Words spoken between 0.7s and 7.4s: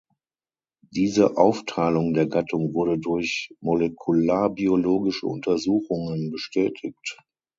Diese Aufteilung der Gattung wurde durch molekularbiologische Untersuchungen bestätigt.